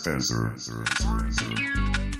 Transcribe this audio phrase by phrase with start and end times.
[0.00, 0.54] Dispenser.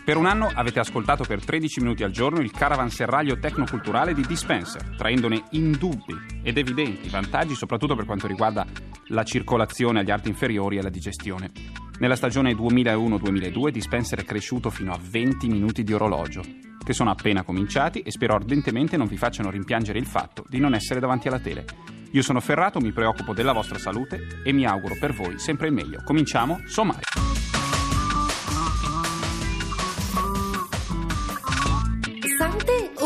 [0.04, 4.96] Per un anno avete ascoltato per 13 minuti al giorno il caravanserraglio tecnoculturale di Dispenser,
[4.96, 8.66] traendone indubbi ed evidenti vantaggi soprattutto per quanto riguarda
[9.06, 11.50] la circolazione agli arti inferiori e la digestione.
[11.98, 16.42] Nella stagione 2001-2002 Dispenser è cresciuto fino a 20 minuti di orologio,
[16.84, 20.74] che sono appena cominciati e spero ardentemente non vi facciano rimpiangere il fatto di non
[20.74, 21.64] essere davanti alla tele.
[22.12, 25.72] Io sono Ferrato, mi preoccupo della vostra salute e mi auguro per voi sempre il
[25.72, 26.02] meglio.
[26.04, 27.04] Cominciamo, sommario.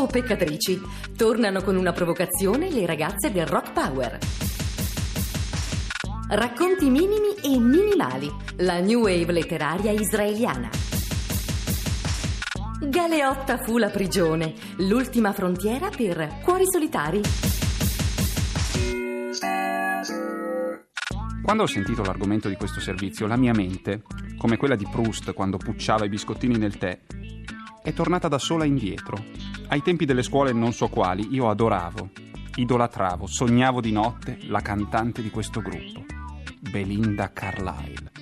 [0.05, 0.81] O peccatrici?
[1.17, 4.19] Tornano con una provocazione le ragazze del Rock Power.
[6.29, 8.31] Racconti minimi e minimali.
[8.59, 10.69] La new wave letteraria israeliana.
[12.81, 17.21] Galeotta fu la prigione, l'ultima frontiera per cuori solitari.
[21.43, 24.03] Quando ho sentito l'argomento di questo servizio, la mia mente,
[24.37, 27.01] come quella di Proust quando pucciava i biscottini nel tè,
[27.83, 29.54] è tornata da sola indietro.
[29.69, 32.11] Ai tempi delle scuole non so quali, io adoravo,
[32.57, 36.05] idolatravo, sognavo di notte la cantante di questo gruppo,
[36.61, 38.13] Belinda Carlisle.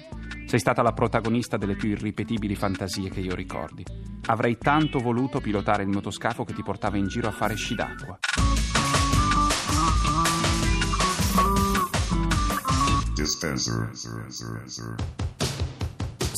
[0.47, 3.85] Sei stata la protagonista delle più irripetibili fantasie che io ricordi.
[4.27, 8.19] Avrei tanto voluto pilotare il motoscafo che ti portava in giro a fare sci d'acqua.
[13.15, 13.91] Dispenser.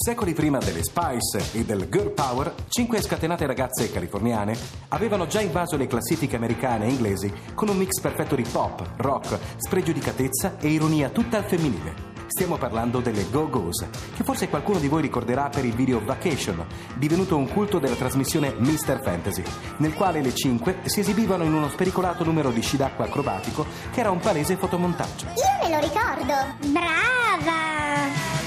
[0.04, 4.54] Secoli prima delle Spice e del Girl Power, cinque scatenate ragazze californiane
[4.88, 9.38] avevano già invaso le classifiche americane e inglesi con un mix perfetto di pop, rock,
[9.56, 12.12] spregiudicatezza e ironia tutta al femminile.
[12.26, 16.66] Stiamo parlando delle Go-Go's, che forse qualcuno di voi ricorderà per il video Vacation,
[16.96, 19.00] divenuto un culto della trasmissione Mr.
[19.02, 19.42] Fantasy,
[19.78, 24.00] nel quale le cinque si esibivano in uno spericolato numero di sci d'acqua acrobatico che
[24.00, 25.28] era un palese fotomontaggio.
[25.28, 26.34] Io me lo ricordo.
[26.70, 28.43] Brava!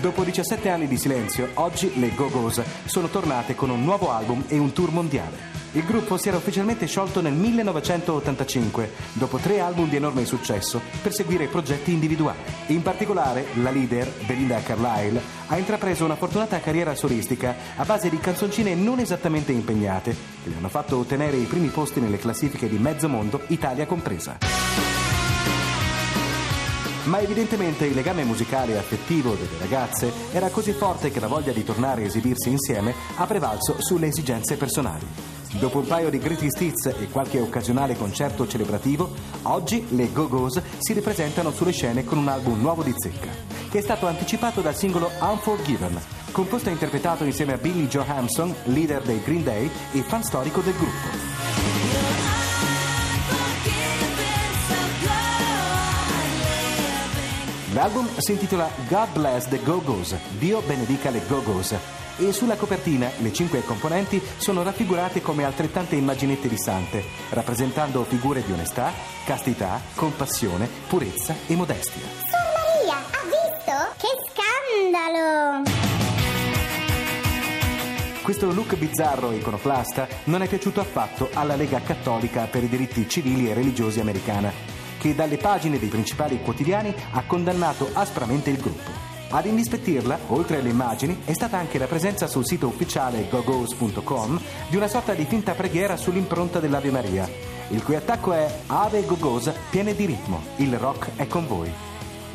[0.00, 4.56] Dopo 17 anni di silenzio, oggi le Go-Go's sono tornate con un nuovo album e
[4.56, 5.58] un tour mondiale.
[5.72, 11.12] Il gruppo si era ufficialmente sciolto nel 1985, dopo tre album di enorme successo, per
[11.12, 12.38] seguire progetti individuali.
[12.68, 18.18] In particolare, la leader, Belinda Carlisle, ha intrapreso una fortunata carriera solistica a base di
[18.18, 22.78] canzoncine non esattamente impegnate, che le hanno fatto ottenere i primi posti nelle classifiche di
[22.78, 24.99] mezzo mondo, Italia compresa.
[27.10, 31.50] Ma evidentemente il legame musicale e affettivo delle ragazze era così forte che la voglia
[31.50, 35.04] di tornare a esibirsi insieme ha prevalso sulle esigenze personali.
[35.58, 39.12] Dopo un paio di greatest hits e qualche occasionale concerto celebrativo,
[39.42, 43.30] oggi le Go-Go's si ripresentano sulle scene con un album nuovo di zecca,
[43.68, 46.00] che è stato anticipato dal singolo Unforgiven,
[46.30, 50.74] composto e interpretato insieme a Billy Johansson, leader dei Green Day e fan storico del
[50.74, 51.29] gruppo.
[57.72, 61.76] L'album si intitola God Bless the Go-Go's, Dio benedica le Go-Go's,
[62.18, 68.44] e sulla copertina le cinque componenti sono raffigurate come altrettante immaginette di sante, rappresentando figure
[68.44, 68.90] di onestà,
[69.24, 72.02] castità, compassione, purezza e modestia.
[72.02, 73.72] Sor Maria, ha visto?
[73.98, 75.62] Che scandalo!
[78.22, 83.08] Questo look bizzarro e iconoclasta non è piaciuto affatto alla Lega Cattolica per i diritti
[83.08, 88.90] civili e religiosi americana, che dalle pagine dei principali quotidiani ha condannato aspramente il gruppo.
[89.30, 94.76] Ad indispettirla, oltre alle immagini, è stata anche la presenza sul sito ufficiale gogos.com di
[94.76, 97.28] una sorta di finta preghiera sull'impronta dell'Ave Maria,
[97.68, 101.72] il cui attacco è Ave Gogos piene di ritmo, il rock è con voi.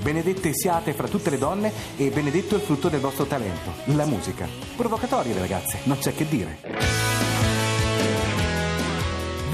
[0.02, 4.48] Benedette siate fra tutte le donne e benedetto il frutto del vostro talento, la musica.
[4.76, 7.25] Provocatorie ragazze, non c'è che dire.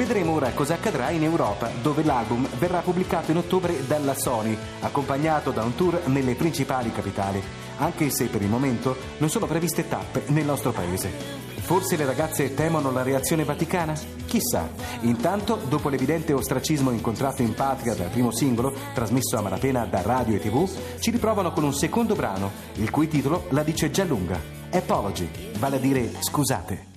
[0.01, 5.51] Vedremo ora cosa accadrà in Europa, dove l'album verrà pubblicato in ottobre dalla Sony, accompagnato
[5.51, 7.39] da un tour nelle principali capitali,
[7.77, 11.11] anche se per il momento non sono previste tappe nel nostro paese.
[11.59, 13.93] Forse le ragazze temono la reazione vaticana?
[14.25, 14.71] Chissà.
[15.01, 20.35] Intanto, dopo l'evidente ostracismo incontrato in patria dal primo singolo, trasmesso a malapena da radio
[20.35, 20.67] e tv,
[20.99, 24.41] ci riprovano con un secondo brano, il cui titolo la dice già lunga.
[24.71, 26.90] Apology, vale a dire scusate.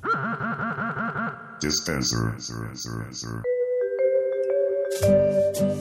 [1.64, 2.36] Dispenser.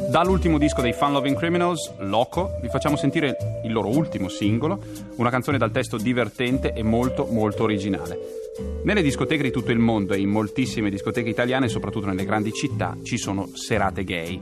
[0.10, 3.36] Dall'ultimo disco dei Fun Loving Criminals, Loco, vi facciamo sentire
[3.66, 4.82] il loro ultimo singolo,
[5.18, 8.43] una canzone dal testo divertente e molto molto originale.
[8.84, 12.96] Nelle discoteche di tutto il mondo e in moltissime discoteche italiane, soprattutto nelle grandi città,
[13.02, 14.40] ci sono serate gay.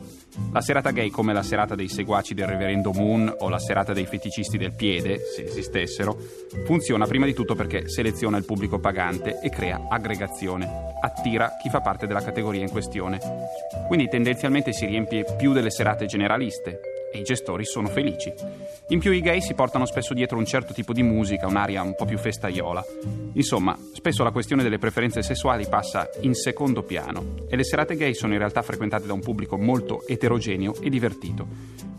[0.51, 4.05] La serata gay, come la serata dei seguaci del reverendo Moon o la serata dei
[4.05, 6.17] feticisti del piede, se esistessero,
[6.65, 10.67] funziona prima di tutto perché seleziona il pubblico pagante e crea aggregazione,
[11.01, 13.19] attira chi fa parte della categoria in questione.
[13.87, 16.79] Quindi tendenzialmente si riempie più delle serate generaliste,
[17.11, 18.33] e i gestori sono felici.
[18.89, 21.95] In più i gay si portano spesso dietro un certo tipo di musica, un'aria un
[21.95, 22.83] po' più festaiola.
[23.33, 28.13] Insomma, spesso la questione delle preferenze sessuali passa in secondo piano e le serate gay
[28.13, 31.47] sono in realtà frequentate da un pubblico molto eterogeneo e divertito.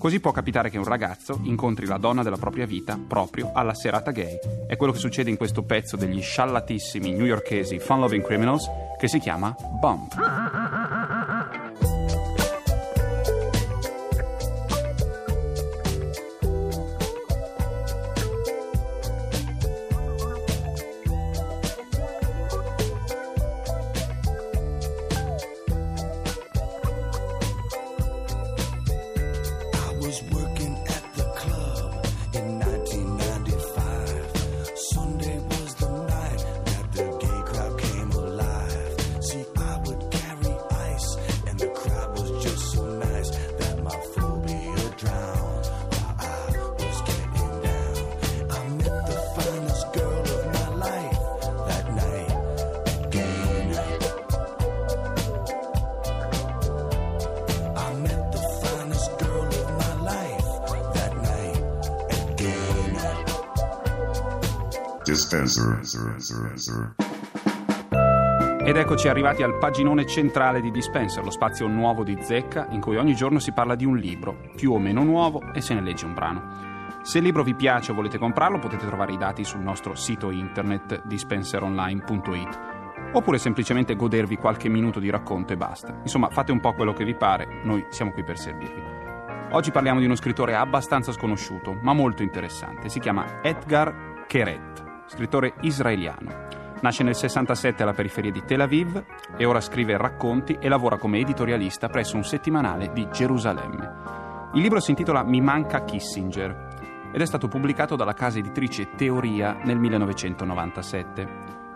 [0.03, 4.11] Così può capitare che un ragazzo incontri la donna della propria vita proprio alla serata
[4.11, 4.37] gay.
[4.67, 8.69] È quello che succede in questo pezzo degli sciallatissimi newyorkesi Fun Loving Criminals
[8.99, 10.72] che si chiama Bump.
[68.65, 72.97] Ed eccoci arrivati al paginone centrale di Dispenser, lo spazio nuovo di Zecca, in cui
[72.97, 76.05] ogni giorno si parla di un libro, più o meno nuovo, e se ne legge
[76.05, 76.71] un brano.
[77.03, 80.31] Se il libro vi piace o volete comprarlo, potete trovare i dati sul nostro sito
[80.31, 82.59] internet dispenseronline.it
[83.15, 85.99] oppure semplicemente godervi qualche minuto di racconto e basta.
[86.03, 88.83] Insomma, fate un po' quello che vi pare, noi siamo qui per servirvi.
[89.53, 92.89] Oggi parliamo di uno scrittore abbastanza sconosciuto, ma molto interessante.
[92.89, 94.82] Si chiama Edgar Keret,
[95.13, 96.49] scrittore israeliano.
[96.81, 99.05] Nasce nel 67 alla periferia di Tel Aviv
[99.37, 104.21] e ora scrive racconti e lavora come editorialista presso un settimanale di Gerusalemme.
[104.55, 109.61] Il libro si intitola Mi manca Kissinger ed è stato pubblicato dalla casa editrice Teoria
[109.63, 111.29] nel 1997.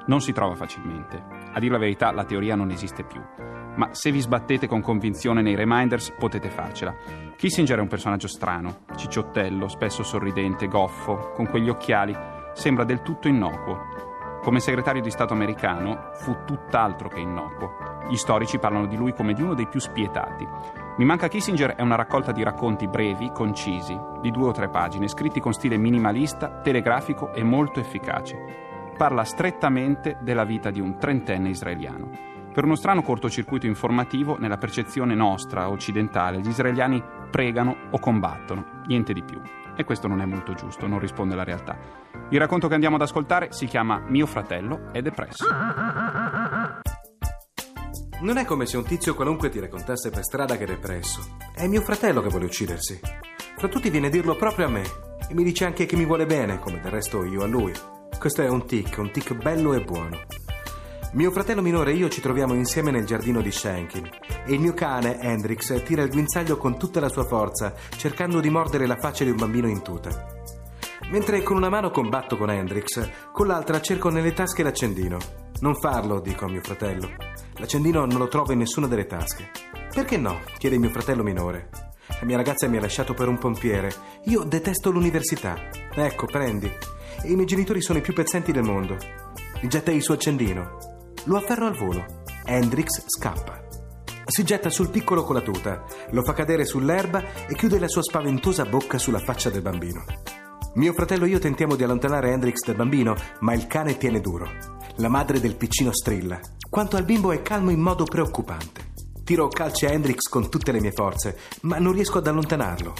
[0.06, 1.22] Non si trova facilmente.
[1.52, 3.20] A dire la verità, la teoria non esiste più.
[3.76, 6.94] Ma se vi sbattete con convinzione nei reminders, potete farcela.
[7.36, 12.16] Kissinger è un personaggio strano, cicciottello, spesso sorridente, goffo, con quegli occhiali,
[12.56, 14.40] sembra del tutto innocuo.
[14.42, 18.00] Come segretario di Stato americano fu tutt'altro che innocuo.
[18.08, 20.48] Gli storici parlano di lui come di uno dei più spietati.
[20.96, 25.08] Mi manca Kissinger è una raccolta di racconti brevi, concisi, di due o tre pagine,
[25.08, 28.64] scritti con stile minimalista, telegrafico e molto efficace
[28.96, 32.10] parla strettamente della vita di un trentenne israeliano.
[32.52, 39.12] Per uno strano cortocircuito informativo, nella percezione nostra, occidentale, gli israeliani pregano o combattono, niente
[39.12, 39.40] di più.
[39.76, 41.78] E questo non è molto giusto, non risponde alla realtà.
[42.30, 45.44] Il racconto che andiamo ad ascoltare si chiama Mio fratello è depresso.
[48.20, 51.36] Non è come se un tizio qualunque ti raccontasse per strada che è depresso.
[51.54, 52.98] È mio fratello che vuole uccidersi.
[53.56, 54.82] Fra tutti viene a dirlo proprio a me.
[55.28, 57.72] E mi dice anche che mi vuole bene, come del resto io a lui.
[58.18, 60.45] Questo è un tic, un tic bello e buono.
[61.16, 64.06] Mio fratello minore e io ci troviamo insieme nel giardino di Shankin
[64.44, 68.50] e il mio cane, Hendrix, tira il guinzaglio con tutta la sua forza, cercando di
[68.50, 70.10] mordere la faccia di un bambino in tuta.
[71.08, 75.16] Mentre con una mano combatto con Hendrix, con l'altra cerco nelle tasche l'accendino.
[75.60, 77.08] Non farlo, dico a mio fratello.
[77.54, 79.48] L'accendino non lo trovo in nessuna delle tasche.
[79.94, 80.40] Perché no?
[80.58, 81.70] chiede mio fratello minore.
[82.08, 83.90] La mia ragazza mi ha lasciato per un pompiere.
[84.24, 85.56] Io detesto l'università.
[85.94, 86.70] Ecco, prendi.
[87.22, 88.98] E i miei genitori sono i più pezzenti del mondo.
[89.62, 90.94] Getta il suo accendino.
[91.26, 92.04] Lo afferro al volo.
[92.44, 93.64] Hendrix scappa.
[94.24, 98.02] Si getta sul piccolo con la tuta, lo fa cadere sull'erba e chiude la sua
[98.02, 100.04] spaventosa bocca sulla faccia del bambino.
[100.74, 104.48] Mio fratello e io tentiamo di allontanare Hendrix dal bambino, ma il cane tiene duro.
[104.96, 106.38] La madre del piccino strilla.
[106.70, 108.92] Quanto al bimbo è calmo in modo preoccupante.
[109.24, 112.94] Tiro calci a Hendrix con tutte le mie forze, ma non riesco ad allontanarlo.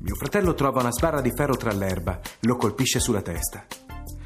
[0.00, 3.64] Mio fratello trova una sbarra di ferro tra l'erba, lo colpisce sulla testa.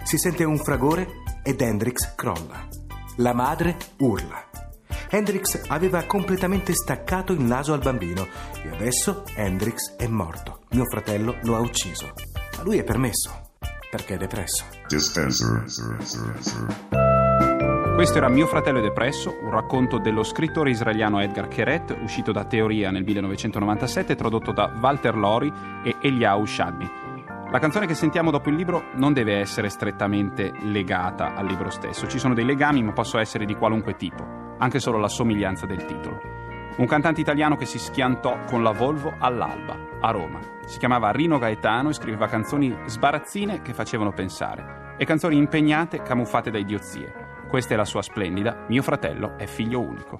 [0.02, 2.86] Si sente un fragore ed Hendrix crolla.
[3.20, 4.44] La madre urla.
[5.10, 8.28] Hendrix aveva completamente staccato il naso al bambino
[8.62, 10.60] e adesso Hendrix è morto.
[10.70, 12.12] Mio fratello lo ha ucciso.
[12.58, 13.50] A lui è permesso,
[13.90, 14.66] perché è depresso.
[14.86, 15.64] Dispenser.
[17.96, 22.44] Questo era Mio fratello è depresso, un racconto dello scrittore israeliano Edgar Keret, uscito da
[22.44, 27.07] Teoria nel 1997, tradotto da Walter Lori e Eliyahu Shadmi.
[27.50, 32.06] La canzone che sentiamo dopo il libro non deve essere strettamente legata al libro stesso,
[32.06, 35.82] ci sono dei legami ma possono essere di qualunque tipo, anche solo la somiglianza del
[35.86, 36.20] titolo.
[36.76, 40.40] Un cantante italiano che si schiantò con la Volvo all'alba, a Roma.
[40.66, 46.50] Si chiamava Rino Gaetano e scriveva canzoni sbarazzine che facevano pensare e canzoni impegnate camuffate
[46.50, 47.46] da idiozie.
[47.48, 50.18] Questa è la sua splendida Mio fratello è figlio unico.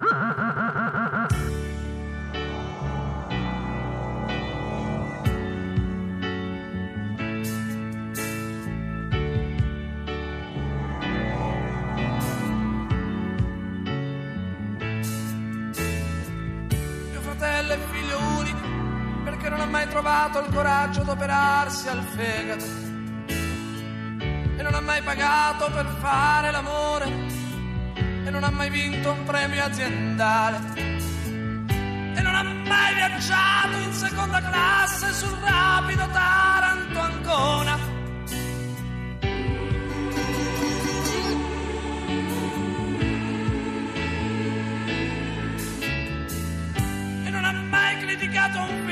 [20.18, 22.64] Trovato il coraggio d'operarsi al fegato
[24.56, 27.06] e non ha mai pagato per fare l'amore
[28.24, 34.40] e non ha mai vinto un premio aziendale e non ha mai viaggiato in seconda
[34.40, 37.96] classe sul rapido Taranto Ancona.
[47.24, 48.84] e non ha mai criticato un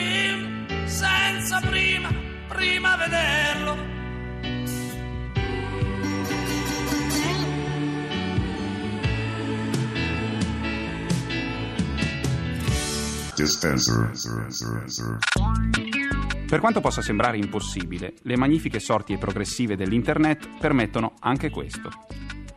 [0.97, 2.09] senza prima,
[2.49, 3.77] prima vederlo.
[13.35, 14.11] Dispenser.
[16.47, 21.91] Per quanto possa sembrare impossibile, le magnifiche sorti e progressive dell'Internet permettono anche questo.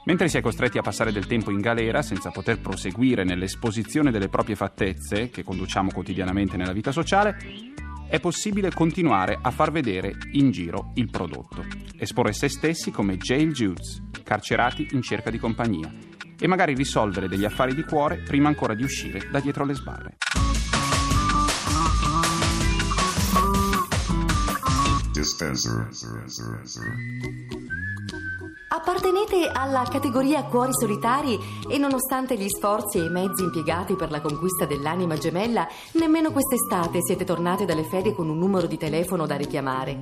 [0.05, 4.29] Mentre si è costretti a passare del tempo in galera senza poter proseguire nell'esposizione delle
[4.29, 7.37] proprie fattezze che conduciamo quotidianamente nella vita sociale,
[8.09, 11.63] è possibile continuare a far vedere in giro il prodotto,
[11.95, 15.93] esporre se stessi come jail Jews, carcerati in cerca di compagnia,
[16.39, 20.17] e magari risolvere degli affari di cuore prima ancora di uscire da dietro le sbarre.
[25.11, 25.87] Dispenser.
[28.71, 34.21] Appartenete alla categoria cuori solitari e nonostante gli sforzi e i mezzi impiegati per la
[34.21, 39.37] conquista dell'anima gemella, nemmeno quest'estate siete tornate dalle ferie con un numero di telefono da
[39.37, 39.97] richiamare.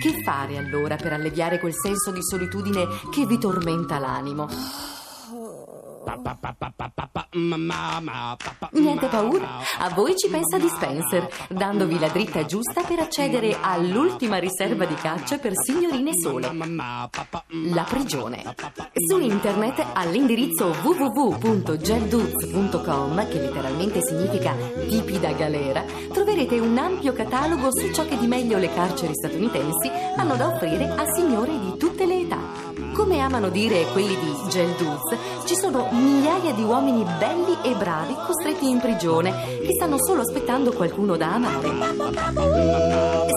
[0.00, 5.01] Che fare allora per alleviare quel senso di solitudine che vi tormenta l'animo?
[8.72, 14.84] Niente paura, a voi ci pensa Dispenser, dandovi la dritta giusta per accedere all'ultima riserva
[14.84, 16.50] di caccia per signorine sole,
[17.48, 18.42] la prigione.
[19.08, 24.54] Su internet all'indirizzo www.gelduz.com, che letteralmente significa
[24.88, 29.90] tipi da galera, troverete un ampio catalogo su ciò che di meglio le carceri statunitensi
[30.16, 32.21] hanno da offrire a signore di tutte le.
[32.92, 38.14] Come amano dire quelli di Gel Duz, ci sono migliaia di uomini belli e bravi
[38.26, 41.68] costretti in prigione che stanno solo aspettando qualcuno da amare.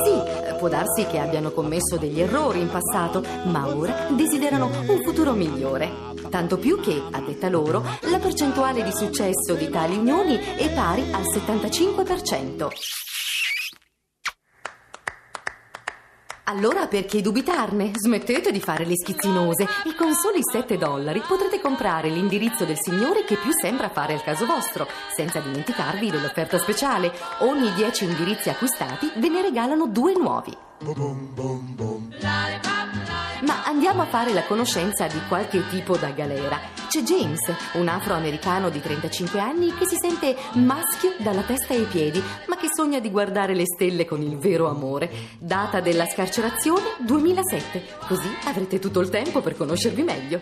[0.03, 5.31] Sì, può darsi che abbiano commesso degli errori in passato, ma ora desiderano un futuro
[5.31, 6.13] migliore.
[6.29, 7.81] Tanto più che, a detta loro,
[8.11, 13.14] la percentuale di successo di tali unioni è pari al 75%.
[16.47, 17.91] Allora perché dubitarne?
[17.95, 23.23] Smettete di fare le schizzinose e con soli 7 dollari potrete comprare l'indirizzo del signore
[23.25, 24.85] che più sembra fare al caso vostro,
[25.15, 27.11] senza dimenticarvi dell'offerta speciale.
[27.39, 30.55] Ogni 10 indirizzi acquistati ve ne regalano due nuovi.
[33.45, 36.59] Ma andiamo a fare la conoscenza di qualche tipo da galera.
[36.87, 37.39] C'è James,
[37.73, 42.67] un afroamericano di 35 anni che si sente maschio dalla testa ai piedi, ma che
[42.73, 45.11] sogna di guardare le stelle con il vero amore.
[45.37, 47.83] Data della scarcerazione 2007.
[48.07, 50.41] Così avrete tutto il tempo per conoscervi meglio.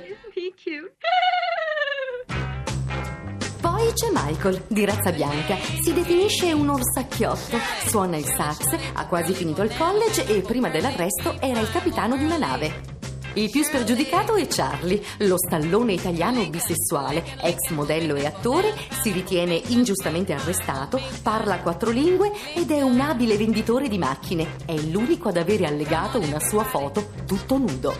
[3.59, 5.57] Poi c'è Michael, di razza bianca.
[5.57, 11.35] Si definisce un orsacchiotto, suona il sax, ha quasi finito il college e prima dell'arresto
[11.41, 12.92] era il capitano di una nave.
[13.35, 19.59] Il più spregiudicato è Charlie, lo stallone italiano bisessuale, ex modello e attore, si ritiene
[19.67, 24.57] ingiustamente arrestato, parla quattro lingue ed è un abile venditore di macchine.
[24.65, 27.95] È l'unico ad avere allegato una sua foto tutto nudo.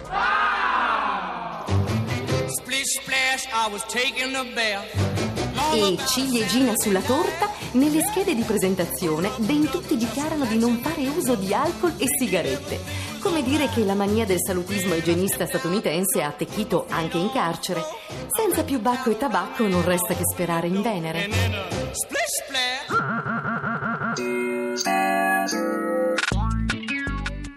[5.74, 11.36] E ciliegina sulla torta, nelle schede di presentazione ben tutti dichiarano di non fare uso
[11.36, 12.80] di alcol e sigarette.
[13.20, 17.82] Come dire che la mania del salutismo igienista statunitense ha attecchito anche in carcere.
[18.28, 21.30] Senza più bacco e tabacco non resta che sperare in Venere.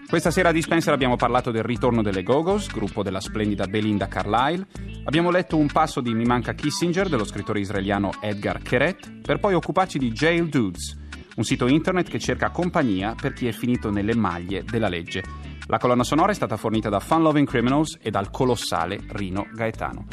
[0.07, 4.65] Questa sera a Dispenser abbiamo parlato del ritorno delle Go-Go's, gruppo della splendida Belinda Carlisle.
[5.07, 9.53] Abbiamo letto un passo di Mi manca Kissinger dello scrittore israeliano Edgar Keret, per poi
[9.53, 10.97] occuparci di Jail Dudes,
[11.37, 15.23] un sito internet che cerca compagnia per chi è finito nelle maglie della legge.
[15.67, 20.07] La colonna sonora è stata fornita da Fun Loving Criminals e dal colossale Rino Gaetano.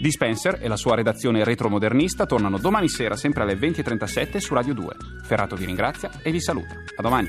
[0.00, 4.96] Dispenser e la sua redazione retromodernista tornano domani sera sempre alle 20.37 su Radio 2.
[5.22, 6.74] Ferrato vi ringrazia e vi saluta.
[6.96, 7.28] A domani.